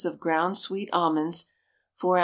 of 0.03 0.19
ground 0.19 0.57
sweet 0.57 0.89
almonds, 0.91 1.45
4 1.97 2.17
oz. 2.17 2.19